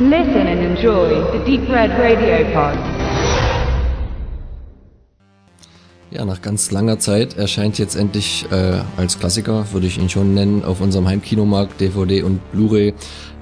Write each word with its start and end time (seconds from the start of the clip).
Listen 0.00 0.46
and 0.46 0.60
enjoy 0.60 1.08
the 1.32 1.40
Deep 1.44 1.68
Red 1.68 1.90
Radio 1.98 2.44
Pod. 2.52 2.78
Ja, 6.12 6.24
nach 6.24 6.40
ganz 6.40 6.70
langer 6.70 7.00
Zeit 7.00 7.36
erscheint 7.36 7.80
jetzt 7.80 7.96
endlich 7.96 8.46
äh, 8.52 8.80
als 8.96 9.18
Klassiker, 9.18 9.66
würde 9.72 9.88
ich 9.88 9.98
ihn 9.98 10.08
schon 10.08 10.34
nennen, 10.34 10.64
auf 10.64 10.80
unserem 10.80 11.08
Heimkinomarkt 11.08 11.80
DVD 11.80 12.22
und 12.22 12.40
Blu-ray 12.52 12.94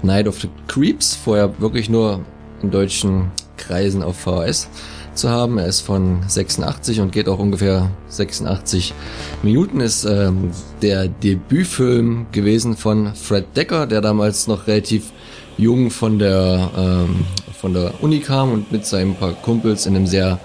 Night 0.03 0.29
of 0.29 0.41
the 0.41 0.49
Creeps. 0.67 1.15
Vorher 1.15 1.61
wirklich 1.61 1.91
nur 1.91 2.21
in 2.63 2.71
deutschen 2.71 3.33
Kreisen 3.59 4.03
auf 4.03 4.17
VHS 4.17 4.71
zu 5.13 5.29
haben. 5.29 5.59
Er 5.59 5.67
ist 5.67 5.83
von 5.83 6.21
86 6.27 7.01
und 7.01 7.13
geht 7.13 7.29
auch 7.29 7.39
ungefähr 7.39 7.91
86 8.09 8.95
Minuten. 9.43 9.81
Ist 9.81 10.07
ähm, 10.07 10.53
der 10.81 11.09
Debütfilm 11.09 12.29
gewesen 12.33 12.79
von 12.79 13.15
Fred 13.15 13.45
Decker, 13.55 13.87
der 13.87 14.01
damals 14.01 14.47
noch 14.47 14.67
relativ 14.67 15.13
jung 15.59 15.91
von 15.91 16.19
der, 16.19 16.71
ähm, 16.77 17.25
von 17.59 17.75
der 17.75 18.03
Uni 18.03 18.21
kam 18.21 18.53
und 18.53 18.73
mit 18.73 18.85
seinen 18.85 19.15
paar 19.15 19.33
Kumpels 19.33 19.87
in 19.87 19.97
einem 19.97 20.07
sehr 20.07 20.39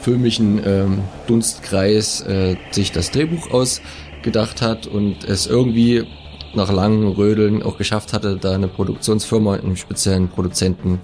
filmischen 0.00 0.60
ähm, 0.64 1.00
Dunstkreis 1.26 2.20
äh, 2.22 2.56
sich 2.70 2.92
das 2.92 3.10
Drehbuch 3.10 3.50
ausgedacht 3.50 4.62
hat 4.62 4.86
und 4.86 5.24
es 5.24 5.46
irgendwie 5.46 6.06
nach 6.54 6.70
langem 6.70 7.08
Rödeln 7.08 7.62
auch 7.62 7.78
geschafft 7.78 8.12
hatte, 8.12 8.36
da 8.36 8.52
eine 8.52 8.68
Produktionsfirma, 8.68 9.54
einen 9.54 9.76
speziellen 9.76 10.28
Produzenten 10.28 11.00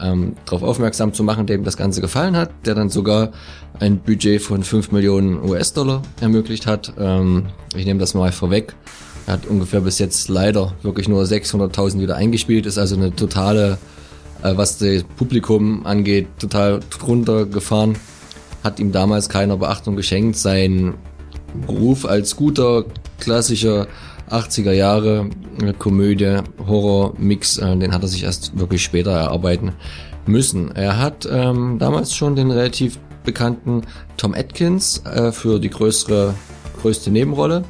ähm, 0.00 0.36
darauf 0.44 0.62
aufmerksam 0.62 1.12
zu 1.12 1.24
machen, 1.24 1.46
dem 1.46 1.64
das 1.64 1.76
Ganze 1.76 2.00
gefallen 2.00 2.36
hat, 2.36 2.50
der 2.64 2.74
dann 2.74 2.88
sogar 2.88 3.30
ein 3.80 3.98
Budget 3.98 4.40
von 4.40 4.62
5 4.62 4.92
Millionen 4.92 5.42
US-Dollar 5.42 6.02
ermöglicht 6.20 6.66
hat. 6.66 6.92
Ähm, 6.98 7.46
ich 7.74 7.84
nehme 7.84 8.00
das 8.00 8.14
mal 8.14 8.32
vorweg. 8.32 8.74
Er 9.26 9.34
hat 9.34 9.46
ungefähr 9.46 9.80
bis 9.80 9.98
jetzt 9.98 10.28
leider 10.28 10.72
wirklich 10.82 11.08
nur 11.08 11.22
600.000 11.24 12.00
wieder 12.00 12.16
eingespielt, 12.16 12.66
ist 12.66 12.78
also 12.78 12.96
eine 12.96 13.14
totale, 13.14 13.78
äh, 14.42 14.56
was 14.56 14.78
das 14.78 15.02
Publikum 15.02 15.84
angeht, 15.84 16.28
total 16.38 16.80
drunter 16.90 17.46
gefahren. 17.46 17.96
Hat 18.62 18.78
ihm 18.78 18.92
damals 18.92 19.28
keiner 19.28 19.56
Beachtung 19.56 19.96
geschenkt. 19.96 20.36
Sein 20.36 20.94
Ruf 21.68 22.04
als 22.04 22.36
guter, 22.36 22.84
klassischer 23.18 23.88
80er 24.30 24.72
Jahre 24.72 25.30
äh, 25.60 25.72
Komödie, 25.72 26.38
Horror, 26.66 27.14
Mix, 27.18 27.58
äh, 27.58 27.76
den 27.76 27.92
hat 27.92 28.02
er 28.02 28.08
sich 28.08 28.22
erst 28.22 28.56
wirklich 28.58 28.82
später 28.82 29.10
erarbeiten 29.10 29.72
müssen. 30.26 30.74
Er 30.74 30.98
hat 30.98 31.28
ähm, 31.30 31.78
damals 31.78 32.14
schon 32.14 32.36
den 32.36 32.50
relativ 32.50 32.98
bekannten 33.24 33.82
Tom 34.16 34.34
Atkins 34.34 35.02
äh, 35.04 35.32
für 35.32 35.58
die 35.58 35.70
größere, 35.70 36.34
größte 36.80 37.10
Nebenrolle 37.10 37.64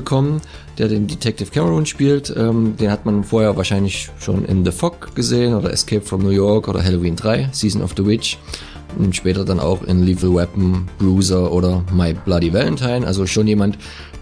bekommen 0.00 0.40
der 0.78 0.88
den 0.88 1.06
Detective 1.06 1.50
Cameron 1.50 1.86
spielt. 1.86 2.32
Ähm, 2.36 2.76
den 2.76 2.90
hat 2.90 3.04
man 3.04 3.24
vorher 3.24 3.56
wahrscheinlich 3.56 4.10
schon 4.20 4.44
in 4.44 4.64
The 4.64 4.70
Fog 4.70 5.14
gesehen 5.14 5.54
oder 5.54 5.72
Escape 5.72 6.02
from 6.02 6.22
New 6.22 6.30
York 6.30 6.68
oder 6.68 6.82
Halloween 6.82 7.16
3, 7.16 7.50
Season 7.52 7.82
of 7.82 7.94
the 7.96 8.06
Witch. 8.06 8.38
Und 8.96 9.14
später 9.14 9.44
dann 9.44 9.60
auch 9.60 9.82
in 9.82 10.04
Lethal 10.04 10.34
Weapon, 10.34 10.88
Bruiser 10.98 11.52
oder 11.52 11.84
My 11.92 12.14
Bloody 12.14 12.52
Valentine. 12.52 13.06
Also 13.06 13.26
schon 13.26 13.46
jemand, 13.46 13.76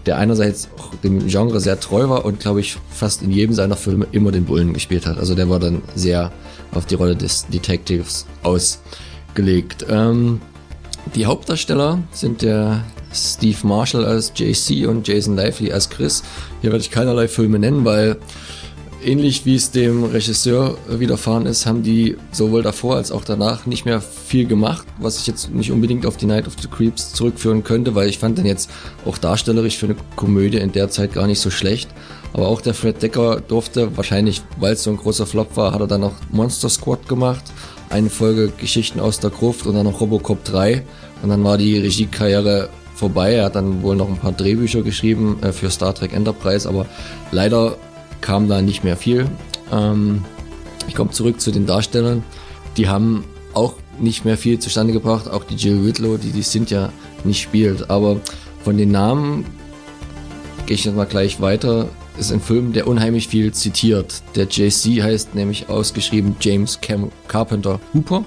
der 0.05 0.17
einerseits 0.17 0.67
auch 0.77 0.93
dem 0.95 1.25
Genre 1.27 1.59
sehr 1.59 1.79
treu 1.79 2.09
war 2.09 2.25
und 2.25 2.39
glaube 2.39 2.59
ich 2.59 2.77
fast 2.89 3.21
in 3.21 3.31
jedem 3.31 3.55
seiner 3.55 3.77
Filme 3.77 4.07
immer 4.11 4.31
den 4.31 4.45
Bullen 4.45 4.73
gespielt 4.73 5.05
hat. 5.05 5.19
Also 5.19 5.35
der 5.35 5.49
war 5.49 5.59
dann 5.59 5.81
sehr 5.95 6.31
auf 6.73 6.85
die 6.85 6.95
Rolle 6.95 7.15
des 7.15 7.47
Detectives 7.47 8.25
ausgelegt. 8.43 9.85
Ähm, 9.89 10.41
die 11.15 11.25
Hauptdarsteller 11.25 11.99
sind 12.11 12.41
der 12.41 12.83
Steve 13.13 13.65
Marshall 13.65 14.05
als 14.05 14.33
JC 14.35 14.87
und 14.87 15.07
Jason 15.07 15.35
Lively 15.35 15.71
als 15.71 15.89
Chris. 15.89 16.23
Hier 16.61 16.71
werde 16.71 16.83
ich 16.83 16.91
keinerlei 16.91 17.27
Filme 17.27 17.59
nennen, 17.59 17.85
weil 17.85 18.17
ähnlich 19.03 19.45
wie 19.45 19.55
es 19.55 19.71
dem 19.71 20.03
Regisseur 20.03 20.77
widerfahren 20.89 21.45
ist, 21.45 21.65
haben 21.65 21.83
die 21.83 22.17
sowohl 22.31 22.63
davor 22.63 22.95
als 22.95 23.11
auch 23.11 23.23
danach 23.23 23.65
nicht 23.65 23.85
mehr 23.85 24.01
viel 24.01 24.45
gemacht, 24.45 24.85
was 24.99 25.19
ich 25.19 25.27
jetzt 25.27 25.53
nicht 25.53 25.71
unbedingt 25.71 26.05
auf 26.05 26.17
die 26.17 26.25
Night 26.25 26.47
of 26.47 26.55
the 26.61 26.67
Creeps 26.67 27.13
zurückführen 27.13 27.63
könnte, 27.63 27.95
weil 27.95 28.09
ich 28.09 28.19
fand 28.19 28.37
den 28.37 28.45
jetzt 28.45 28.69
auch 29.05 29.17
darstellerisch 29.17 29.77
für 29.77 29.87
eine 29.87 29.95
Komödie 30.15 30.57
in 30.57 30.71
der 30.71 30.89
Zeit 30.89 31.13
gar 31.13 31.27
nicht 31.27 31.39
so 31.39 31.49
schlecht. 31.49 31.89
Aber 32.33 32.47
auch 32.47 32.61
der 32.61 32.73
Fred 32.73 33.01
Decker 33.01 33.41
durfte, 33.41 33.95
wahrscheinlich 33.95 34.41
weil 34.59 34.73
es 34.73 34.83
so 34.83 34.91
ein 34.91 34.97
großer 34.97 35.25
Flop 35.25 35.55
war, 35.55 35.73
hat 35.73 35.81
er 35.81 35.87
dann 35.87 36.01
noch 36.01 36.13
Monster 36.31 36.69
Squad 36.69 37.07
gemacht, 37.07 37.43
eine 37.89 38.09
Folge 38.09 38.51
Geschichten 38.57 38.99
aus 38.99 39.19
der 39.19 39.29
Gruft 39.29 39.65
und 39.65 39.75
dann 39.75 39.85
noch 39.85 40.01
Robocop 40.01 40.43
3 40.43 40.83
und 41.23 41.29
dann 41.29 41.43
war 41.43 41.57
die 41.57 41.77
Regiekarriere 41.77 42.69
vorbei. 42.95 43.35
Er 43.35 43.45
hat 43.45 43.55
dann 43.55 43.81
wohl 43.83 43.95
noch 43.95 44.09
ein 44.09 44.17
paar 44.17 44.33
Drehbücher 44.33 44.81
geschrieben 44.81 45.37
äh, 45.41 45.51
für 45.51 45.69
Star 45.69 45.93
Trek 45.93 46.13
Enterprise, 46.13 46.67
aber 46.67 46.85
leider 47.31 47.77
kam 48.21 48.47
da 48.47 48.61
nicht 48.61 48.83
mehr 48.83 48.97
viel. 48.97 49.27
Ähm, 49.71 50.23
ich 50.87 50.95
komme 50.95 51.11
zurück 51.11 51.41
zu 51.41 51.51
den 51.51 51.65
Darstellern. 51.65 52.23
Die 52.77 52.87
haben 52.87 53.25
auch 53.53 53.73
nicht 53.99 54.25
mehr 54.25 54.37
viel 54.37 54.59
zustande 54.59 54.93
gebracht. 54.93 55.29
Auch 55.29 55.43
die 55.43 55.55
Jill 55.55 55.85
Whitlow, 55.85 56.17
die 56.17 56.31
die 56.31 56.43
Cynthia 56.43 56.91
nicht 57.23 57.41
spielt. 57.41 57.89
Aber 57.89 58.17
von 58.63 58.77
den 58.77 58.91
Namen 58.91 59.45
gehe 60.65 60.75
ich 60.75 60.85
jetzt 60.85 60.95
mal 60.95 61.05
gleich 61.05 61.41
weiter. 61.41 61.89
Ist 62.17 62.31
ein 62.31 62.41
Film, 62.41 62.73
der 62.73 62.87
unheimlich 62.87 63.27
viel 63.27 63.53
zitiert. 63.53 64.23
Der 64.35 64.45
JC 64.45 65.03
heißt 65.03 65.35
nämlich 65.35 65.69
ausgeschrieben 65.69 66.35
James 66.39 66.79
Cam 66.81 67.11
Carpenter 67.27 67.79
Hooper. 67.93 68.25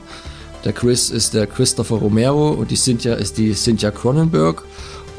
Der 0.64 0.72
Chris 0.72 1.10
ist 1.10 1.34
der 1.34 1.46
Christopher 1.46 1.96
Romero 1.96 2.50
und 2.50 2.70
die 2.70 2.76
Cynthia 2.76 3.14
ist 3.14 3.38
die 3.38 3.54
Cynthia 3.54 3.90
Cronenberg. 3.90 4.62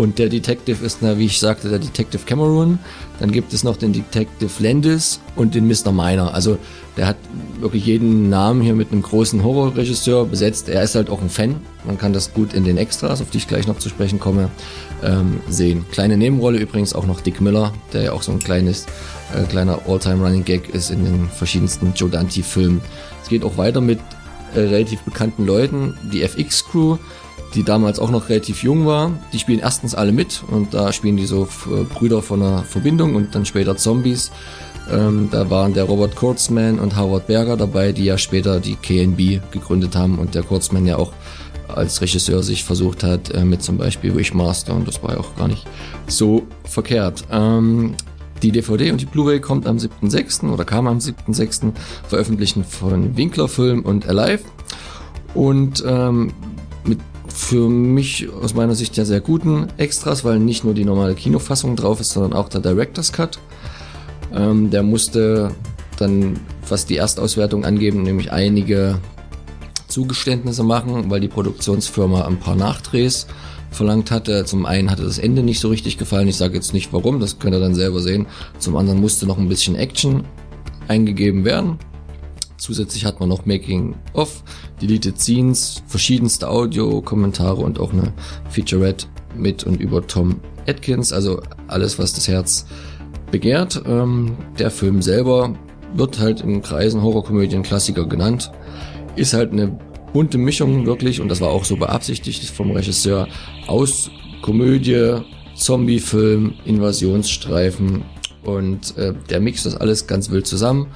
Und 0.02 0.18
der 0.18 0.30
Detective 0.30 0.84
ist, 0.84 0.98
na, 1.02 1.20
wie 1.20 1.28
ich 1.28 1.40
sagte, 1.40 1.70
der 1.70 1.78
Detective 1.78 2.24
Cameron. 2.26 2.80
Dann 3.20 3.32
gibt 3.32 3.54
es 3.54 3.64
noch 3.64 3.78
den 3.78 3.94
Detective 3.94 4.50
Landis 4.58 5.20
und 5.36 5.54
den 5.54 5.68
Mr. 5.68 5.92
Miner. 5.92 6.34
Also 6.34 6.58
der 6.98 7.06
hat 7.06 7.18
wirklich 7.60 7.86
jeden 7.86 8.28
Namen 8.28 8.62
hier 8.62 8.74
mit 8.74 8.92
einem 8.92 9.04
großen 9.04 9.44
Horrorregisseur 9.44 10.26
besetzt. 10.26 10.70
Er 10.70 10.82
ist 10.82 10.96
halt 10.96 11.12
auch 11.12 11.22
ein 11.22 11.30
Fan. 11.30 11.58
Man 11.86 12.00
kann 12.00 12.14
das 12.14 12.34
gut 12.34 12.56
in 12.56 12.64
den 12.64 12.78
Extras, 12.78 13.22
auf 13.22 13.30
die 13.30 13.38
ich 13.38 13.48
gleich 13.48 13.68
noch 13.68 13.78
zu 13.78 13.90
sprechen 13.90 14.20
komme, 14.20 14.50
ähm, 15.04 15.40
sehen. 15.48 15.86
Kleine 15.92 16.18
Nebenrolle 16.18 16.58
übrigens 16.58 16.96
auch 16.96 17.06
noch 17.06 17.22
Dick 17.22 17.40
Miller, 17.40 17.72
der 17.94 18.02
ja 18.02 18.14
auch 18.14 18.24
so 18.24 18.32
ein 18.32 18.40
kleines, 18.40 18.88
äh, 19.36 19.44
kleiner 19.44 19.82
All-Time 19.88 20.26
Running 20.26 20.46
Gag 20.46 20.70
ist 20.74 20.90
in 20.90 21.06
den 21.06 21.30
verschiedensten 21.30 21.94
Joe 21.96 22.10
Dante-Filmen. 22.10 22.82
Es 23.22 23.30
geht 23.30 23.44
auch 23.44 23.56
weiter 23.58 23.82
mit 23.82 24.00
äh, 24.56 24.62
relativ 24.62 25.02
bekannten 25.02 25.46
Leuten. 25.46 25.96
Die 26.12 26.24
FX-Crew, 26.24 26.98
die 27.56 27.64
damals 27.64 28.00
auch 28.00 28.12
noch 28.12 28.30
relativ 28.30 28.64
jung 28.64 28.86
war, 28.86 29.12
die 29.34 29.40
spielen 29.40 29.60
erstens 29.60 29.96
alle 29.96 30.12
mit 30.12 30.44
und 30.50 30.74
da 30.74 30.94
spielen 30.94 31.18
die 31.18 31.26
so 31.26 31.48
äh, 31.68 31.84
Brüder 31.84 32.22
von 32.22 32.42
einer 32.42 32.64
Verbindung 32.64 33.16
und 33.16 33.36
dann 33.36 33.46
später 33.46 33.78
Zombies. 33.78 34.32
Ähm, 34.92 35.30
da 35.32 35.50
waren 35.50 35.74
der 35.74 35.84
Robert 35.84 36.16
Kurtzman 36.16 36.80
und 36.80 36.98
Howard 36.98 37.28
Berger 37.28 37.58
dabei, 37.58 37.92
die 37.92 38.06
ja 38.06 38.18
später 38.18 38.60
die 38.60 38.76
KNB 38.76 39.52
gegründet 39.52 39.96
haben 39.96 40.18
und 40.18 40.36
der 40.36 40.44
Kurtzman 40.44 40.86
ja 40.86 40.98
auch 40.98 41.14
als 41.68 42.02
Regisseur 42.02 42.44
sich 42.44 42.64
versucht 42.64 43.04
hat 43.04 43.30
äh, 43.32 43.46
mit 43.46 43.62
zum 43.62 43.78
Beispiel 43.78 44.16
Wishmaster 44.16 44.74
und 44.74 44.88
das 44.88 45.02
war 45.04 45.14
ja 45.14 45.20
auch 45.20 45.36
gar 45.36 45.48
nicht 45.48 45.66
so 46.08 46.44
verkehrt. 46.64 47.24
Ähm, 47.32 47.96
die 48.42 48.52
DVD 48.52 48.92
und 48.92 49.00
die 49.00 49.06
Blu-ray 49.06 49.40
kommt 49.40 49.68
am 49.68 49.78
7.6. 49.78 50.52
oder 50.52 50.66
kam 50.66 50.88
am 50.88 50.98
7.6. 50.98 51.74
veröffentlichen 52.08 52.64
von 52.64 53.16
Winkler 53.16 53.48
Film 53.48 53.82
und 53.82 54.08
Alive. 54.08 54.44
Und 55.34 55.84
ähm, 55.88 56.34
für 57.52 57.68
mich 57.68 58.30
aus 58.42 58.54
meiner 58.54 58.76
Sicht 58.76 58.96
ja 58.96 59.04
sehr 59.04 59.20
guten 59.20 59.68
Extras, 59.76 60.24
weil 60.24 60.40
nicht 60.40 60.64
nur 60.64 60.74
die 60.74 60.86
normale 60.86 61.16
Kinofassung 61.16 61.76
drauf 61.76 62.00
ist, 62.00 62.12
sondern 62.12 62.32
auch 62.32 62.48
der 62.48 62.62
Director's 62.62 63.12
Cut. 63.12 63.40
Ähm, 64.34 64.70
der 64.70 64.84
musste 64.84 65.52
dann, 65.98 66.40
was 66.70 66.86
die 66.86 66.96
Erstauswertung 66.96 67.66
angeben, 67.66 68.04
nämlich 68.04 68.32
einige 68.32 69.00
Zugeständnisse 69.90 70.64
machen, 70.64 71.10
weil 71.10 71.20
die 71.20 71.28
Produktionsfirma 71.28 72.26
ein 72.26 72.40
paar 72.40 72.56
Nachdrehs 72.56 73.28
verlangt 73.70 74.12
hatte. 74.12 74.46
Zum 74.46 74.66
einen 74.66 74.90
hatte 74.90 75.04
das 75.04 75.18
Ende 75.18 75.44
nicht 75.44 75.60
so 75.60 75.68
richtig 75.68 75.98
gefallen. 75.98 76.30
Ich 76.30 76.38
sage 76.38 76.54
jetzt 76.56 76.74
nicht 76.74 76.94
warum, 76.94 77.20
das 77.20 77.38
könnt 77.38 77.54
ihr 77.54 77.60
dann 77.60 77.76
selber 77.76 78.00
sehen. 78.00 78.28
Zum 78.60 78.78
anderen 78.78 79.02
musste 79.02 79.26
noch 79.26 79.38
ein 79.38 79.50
bisschen 79.50 79.76
Action 79.76 80.24
eingegeben 80.88 81.44
werden. 81.44 81.80
Zusätzlich 82.62 83.06
hat 83.06 83.20
man 83.20 83.28
noch 83.28 83.48
Making 83.48 83.96
of, 84.14 84.44
Deleted 84.80 85.20
Scenes, 85.20 85.82
verschiedenste 85.88 86.48
Audio-Kommentare 86.48 87.60
und 87.60 87.80
auch 87.80 87.92
eine 87.92 88.14
Featurette 88.52 89.08
mit 89.36 89.64
und 89.64 89.82
über 89.82 90.06
Tom 90.06 90.40
Atkins. 90.68 91.12
Also 91.12 91.42
alles, 91.68 91.98
was 91.98 92.14
das 92.14 92.28
Herz 92.28 92.68
begehrt. 93.32 93.82
Ähm, 93.88 94.38
der 94.60 94.70
Film 94.70 95.02
selber 95.02 95.56
wird 95.96 96.20
halt 96.20 96.42
in 96.42 96.62
Kreisen 96.62 97.02
Horrorkomödien 97.02 97.64
Klassiker 97.64 98.06
genannt. 98.06 98.52
Ist 99.16 99.34
halt 99.34 99.54
eine 99.54 99.80
bunte 100.14 100.38
Mischung 100.38 100.86
wirklich, 100.86 101.20
und 101.20 101.30
das 101.30 101.42
war 101.42 101.50
auch 101.50 101.66
so 101.66 101.78
beabsichtigt 101.78 102.48
vom 102.52 102.70
Regisseur, 102.70 103.28
aus 103.66 104.12
Komödie, 104.44 105.16
Zombiefilm, 105.56 106.54
Invasionsstreifen 106.66 108.04
und 108.44 108.96
äh, 108.98 109.16
der 109.32 109.40
mixt 109.40 109.66
das 109.66 109.76
alles 109.76 110.06
ganz 110.06 110.30
wild 110.30 110.46
zusammen, 110.46 110.88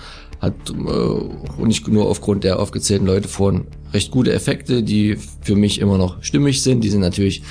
hat 0.46 0.70
äh, 0.70 1.66
nicht 1.66 1.88
nur 1.88 2.08
aufgrund 2.08 2.44
der 2.44 2.60
aufgezählten 2.60 3.06
Leute 3.06 3.28
vorhin 3.28 3.66
recht 3.94 4.12
gute 4.12 4.34
Effekte, 4.34 4.84
die 4.84 5.18
für 5.42 5.56
mich 5.56 5.80
immer 5.80 5.98
noch 5.98 6.22
stimmig 6.24 6.62
sind. 6.62 6.84
Die 6.84 6.90
sind 6.90 7.02
natürlich 7.02 7.44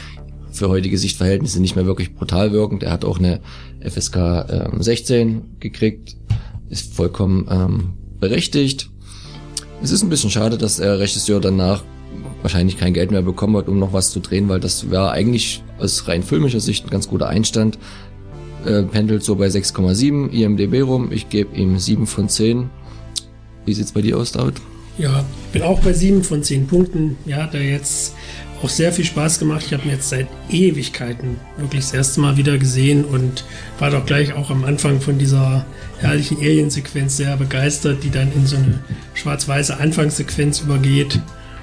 für 0.53 0.69
heutige 0.69 0.99
Sichtverhältnisse 0.99 1.61
nicht 1.61 1.77
mehr 1.77 1.87
wirklich 1.87 2.15
brutal 2.15 2.53
wirkend. 2.53 2.83
Er 2.83 2.93
hat 2.93 3.05
auch 3.05 3.19
eine 3.19 3.41
FSK 3.81 4.17
ähm, 4.17 4.83
16 4.83 5.43
gekriegt, 5.61 6.17
ist 6.69 6.95
vollkommen 6.95 7.47
ähm, 7.51 7.93
berechtigt. 8.21 8.91
Es 9.83 9.91
ist 9.91 10.03
ein 10.03 10.09
bisschen 10.09 10.31
schade, 10.31 10.57
dass 10.57 10.77
der 10.77 10.99
Regisseur 10.99 11.41
danach 11.41 11.83
wahrscheinlich 12.43 12.79
kein 12.79 12.95
Geld 12.95 13.11
mehr 13.11 13.23
bekommen 13.23 13.57
hat, 13.57 13.69
um 13.69 13.79
noch 13.79 13.93
was 13.93 14.11
zu 14.11 14.21
drehen, 14.21 14.49
weil 14.49 14.61
das 14.61 14.91
wäre 14.91 15.11
eigentlich 15.11 15.63
aus 15.79 16.07
rein 16.09 16.23
filmischer 16.23 16.61
Sicht 16.61 16.87
ein 16.87 16.91
ganz 16.91 17.09
guter 17.09 17.29
Einstand. 17.29 17.79
Äh, 18.65 18.85
pendelt 18.85 19.23
so 19.23 19.37
bei 19.37 19.49
6,7 19.49 20.31
IMDB 20.31 20.83
rum. 20.83 21.13
Ich 21.13 21.29
gebe 21.29 21.55
ihm 21.57 21.79
7 21.79 22.07
von 22.07 22.29
10. 22.29 22.71
Wie 23.65 23.75
sieht's 23.75 23.93
bei 23.93 24.03
dir 24.03 24.19
aus, 24.19 24.33
David? 24.33 24.61
Ja, 24.99 25.25
bin 25.53 25.63
auch 25.63 25.81
bei 25.81 25.93
7 25.93 26.23
von 26.23 26.43
10 26.43 26.67
Punkten. 26.67 27.17
Ja, 27.27 27.47
da 27.47 27.59
jetzt 27.59 28.15
auch 28.63 28.69
sehr 28.69 28.93
viel 28.93 29.05
Spaß 29.05 29.39
gemacht. 29.39 29.65
Ich 29.67 29.73
habe 29.73 29.85
mir 29.85 29.95
jetzt 29.95 30.09
seit 30.09 30.29
Ewigkeiten 30.49 31.37
wirklich 31.57 31.83
das 31.83 31.93
erste 31.93 32.21
Mal 32.21 32.37
wieder 32.37 32.57
gesehen 32.59 33.05
und 33.05 33.45
war 33.79 33.91
doch 33.91 34.07
gleich 34.07 34.33
auch 34.35 34.51
am 34.51 34.65
Anfang 34.65 35.01
von 35.01 35.19
dieser 35.19 35.67
herrlichen 35.99 36.39
Alien-Sequenz 36.39 37.17
sehr 37.17 37.37
begeistert, 37.37 38.05
die 38.05 38.11
dann 38.11 38.33
in 38.33 38.47
so 38.47 38.57
eine 38.57 38.79
schwarz-weiße 39.15 39.79
Anfangssequenz 39.79 40.61
übergeht, 40.61 41.21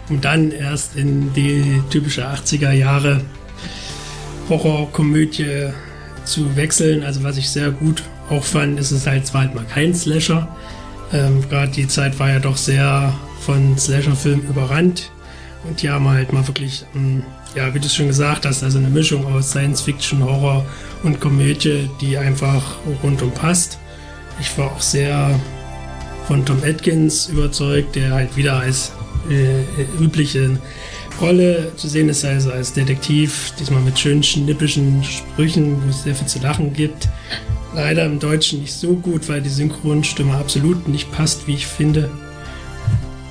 um 0.09 0.19
dann 0.19 0.51
erst 0.51 0.95
in 0.95 1.33
die 1.33 1.81
typische 1.89 2.27
80er 2.27 2.71
Jahre 2.71 3.21
Horrorkomödie 4.49 5.69
zu 6.25 6.55
wechseln. 6.55 7.03
Also 7.03 7.23
was 7.23 7.37
ich 7.37 7.49
sehr 7.49 7.71
gut 7.71 8.03
auch 8.29 8.43
fand, 8.43 8.79
ist 8.79 8.91
es 8.91 9.07
halt, 9.07 9.23
es 9.23 9.33
war 9.33 9.41
halt 9.41 9.55
mal 9.55 9.65
kein 9.65 9.95
Slasher. 9.95 10.55
Ähm, 11.13 11.47
Gerade 11.49 11.71
die 11.71 11.87
Zeit 11.87 12.19
war 12.19 12.29
ja 12.29 12.39
doch 12.39 12.57
sehr 12.57 13.13
von 13.41 13.77
Slasher-Filmen 13.77 14.47
überrannt. 14.47 15.11
Und 15.63 15.81
die 15.81 15.89
haben 15.89 16.07
halt 16.07 16.33
mal 16.33 16.47
wirklich, 16.47 16.85
ähm, 16.95 17.23
ja, 17.55 17.73
wie 17.73 17.79
du 17.79 17.85
es 17.85 17.95
schon 17.95 18.07
gesagt 18.07 18.45
hast, 18.45 18.63
also 18.63 18.79
eine 18.79 18.89
Mischung 18.89 19.25
aus 19.25 19.51
Science-Fiction, 19.51 20.23
Horror 20.23 20.65
und 21.03 21.19
Komödie, 21.19 21.89
die 21.99 22.17
einfach 22.17 22.77
rundum 23.03 23.31
passt. 23.31 23.77
Ich 24.39 24.57
war 24.57 24.71
auch 24.71 24.81
sehr 24.81 25.39
von 26.27 26.45
Tom 26.45 26.63
Atkins 26.63 27.27
überzeugt, 27.27 27.95
der 27.95 28.13
halt 28.13 28.35
wieder 28.37 28.59
als 28.59 28.91
äh, 29.29 30.03
übliche 30.03 30.57
Rolle 31.19 31.71
zu 31.75 31.87
sehen 31.87 32.09
ist, 32.09 32.25
also 32.25 32.51
als 32.51 32.73
Detektiv, 32.73 33.53
diesmal 33.59 33.81
mit 33.81 33.99
schönen 33.99 34.23
schnippischen 34.23 35.03
Sprüchen, 35.03 35.83
wo 35.83 35.89
es 35.89 36.03
sehr 36.03 36.15
viel 36.15 36.27
zu 36.27 36.39
lachen 36.39 36.73
gibt. 36.73 37.07
Leider 37.73 38.05
im 38.05 38.19
Deutschen 38.19 38.61
nicht 38.61 38.73
so 38.73 38.95
gut, 38.95 39.29
weil 39.29 39.41
die 39.41 39.49
Synchronstimme 39.49 40.35
absolut 40.35 40.87
nicht 40.87 41.11
passt, 41.11 41.47
wie 41.47 41.53
ich 41.53 41.67
finde. 41.67 42.09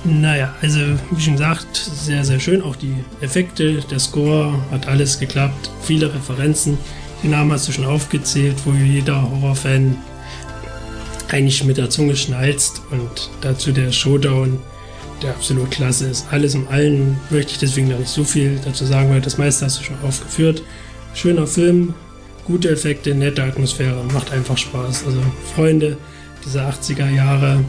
Naja, 0.03 0.55
also 0.61 0.79
wie 1.11 1.21
schon 1.21 1.33
gesagt, 1.33 1.75
sehr, 1.75 2.25
sehr 2.25 2.39
schön. 2.39 2.63
Auch 2.63 2.75
die 2.75 2.95
Effekte, 3.21 3.81
der 3.81 3.99
Score, 3.99 4.59
hat 4.71 4.87
alles 4.87 5.19
geklappt. 5.19 5.69
Viele 5.83 6.11
Referenzen. 6.11 6.77
Die 7.21 7.27
Namen 7.27 7.51
hast 7.51 7.67
du 7.67 7.71
schon 7.71 7.85
aufgezählt, 7.85 8.55
wo 8.65 8.71
jeder 8.73 9.21
Horrorfan 9.21 9.95
eigentlich 11.29 11.63
mit 11.63 11.77
der 11.77 11.91
Zunge 11.91 12.15
schnalzt. 12.15 12.81
Und 12.89 13.29
dazu 13.41 13.71
der 13.71 13.91
Showdown, 13.91 14.59
der 15.21 15.29
absolut 15.29 15.69
klasse 15.69 16.07
ist. 16.07 16.25
Alles 16.31 16.55
im 16.55 16.67
Allen 16.67 17.19
möchte 17.29 17.51
ich 17.51 17.59
deswegen 17.59 17.89
noch 17.89 17.99
nicht 17.99 18.09
so 18.09 18.23
viel 18.23 18.59
dazu 18.65 18.85
sagen, 18.85 19.11
weil 19.11 19.21
das 19.21 19.37
meiste 19.37 19.65
hast 19.65 19.79
du 19.79 19.83
schon 19.83 20.01
aufgeführt. 20.01 20.63
Schöner 21.13 21.45
Film, 21.45 21.93
gute 22.51 22.69
Effekte, 22.69 23.15
nette 23.15 23.43
Atmosphäre, 23.43 24.03
macht 24.13 24.31
einfach 24.33 24.57
Spaß. 24.57 25.05
Also 25.05 25.21
Freunde 25.55 25.97
dieser 26.45 26.69
80er 26.69 27.09
Jahre 27.09 27.63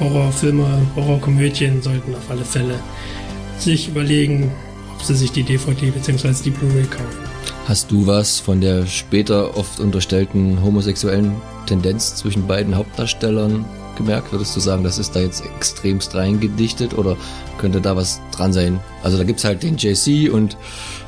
Horrorfilme, 0.00 0.66
Horrorkomödien 0.96 1.80
sollten 1.80 2.14
auf 2.16 2.28
alle 2.28 2.44
Fälle 2.44 2.80
sich 3.58 3.88
überlegen, 3.88 4.50
ob 4.92 5.02
sie 5.02 5.14
sich 5.14 5.30
die 5.30 5.44
DVD 5.44 5.90
bzw. 5.90 6.32
die 6.44 6.50
Blu-ray 6.50 6.84
kaufen. 6.84 7.18
Hast 7.66 7.92
du 7.92 8.06
was 8.06 8.40
von 8.40 8.60
der 8.60 8.86
später 8.86 9.56
oft 9.56 9.78
unterstellten 9.78 10.60
homosexuellen 10.62 11.36
Tendenz 11.66 12.16
zwischen 12.16 12.48
beiden 12.48 12.74
Hauptdarstellern 12.74 13.64
gemerkt? 13.96 14.32
Würdest 14.32 14.54
du 14.56 14.60
sagen, 14.60 14.84
das 14.84 14.98
ist 14.98 15.14
da 15.14 15.20
jetzt 15.20 15.44
extremst 15.44 16.14
reingedichtet 16.14 16.96
oder 16.96 17.16
könnte 17.58 17.80
da 17.80 17.96
was 17.96 18.20
dran 18.36 18.52
sein? 18.52 18.80
Also 19.02 19.16
da 19.16 19.24
gibt's 19.24 19.44
halt 19.44 19.62
den 19.62 19.76
JC 19.76 20.32
und 20.32 20.56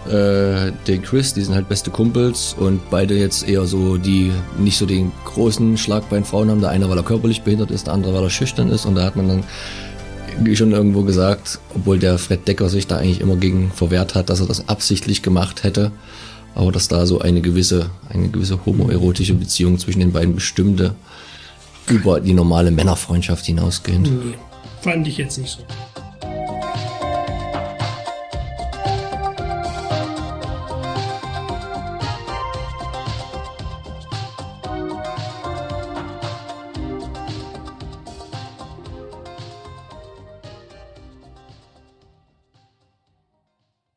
äh, 0.08 0.72
den 0.86 1.02
Chris, 1.02 1.34
die 1.34 1.42
sind 1.42 1.54
halt 1.54 1.68
beste 1.68 1.90
Kumpels 1.90 2.54
und 2.58 2.90
beide 2.90 3.16
jetzt 3.16 3.48
eher 3.48 3.66
so, 3.66 3.96
die 3.96 4.32
nicht 4.58 4.78
so 4.78 4.86
den 4.86 5.12
großen 5.24 5.76
Schlagbeinfrauen 5.76 6.50
haben. 6.50 6.60
Der 6.60 6.70
eine, 6.70 6.88
weil 6.88 6.98
er 6.98 7.04
körperlich 7.04 7.42
behindert 7.42 7.70
ist, 7.70 7.86
der 7.86 7.94
andere, 7.94 8.14
weil 8.14 8.22
er 8.22 8.30
schüchtern 8.30 8.70
ist 8.70 8.86
und 8.86 8.94
da 8.94 9.04
hat 9.04 9.16
man 9.16 9.28
dann 9.28 9.44
schon 10.54 10.72
irgendwo 10.72 11.02
gesagt, 11.02 11.58
obwohl 11.74 11.98
der 11.98 12.18
Fred 12.18 12.46
Decker 12.46 12.68
sich 12.68 12.86
da 12.86 12.98
eigentlich 12.98 13.20
immer 13.20 13.36
gegen 13.36 13.70
verwehrt 13.72 14.14
hat, 14.14 14.30
dass 14.30 14.40
er 14.40 14.46
das 14.46 14.68
absichtlich 14.68 15.22
gemacht 15.22 15.64
hätte, 15.64 15.92
aber 16.54 16.72
dass 16.72 16.88
da 16.88 17.06
so 17.06 17.20
eine 17.20 17.40
gewisse, 17.40 17.90
eine 18.08 18.28
gewisse 18.28 18.64
homoerotische 18.64 19.34
Beziehung 19.34 19.78
zwischen 19.78 20.00
den 20.00 20.12
beiden 20.12 20.34
bestimmte 20.34 20.94
über 21.88 22.20
die 22.20 22.32
normale 22.32 22.70
Männerfreundschaft 22.70 23.46
hinausgehend. 23.46 24.08
Nee, 24.08 24.34
fand 24.80 25.06
ich 25.06 25.16
jetzt 25.16 25.38
nicht 25.38 25.50
so. 25.50 25.64